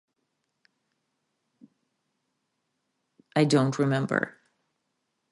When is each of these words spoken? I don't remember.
I 3.35 3.43
don't 3.43 3.77
remember. 3.77 4.35